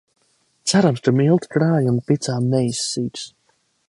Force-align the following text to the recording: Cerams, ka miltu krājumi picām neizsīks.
Cerams, 0.71 1.03
ka 1.07 1.13
miltu 1.19 1.51
krājumi 1.57 2.01
picām 2.07 2.49
neizsīks. 2.55 3.27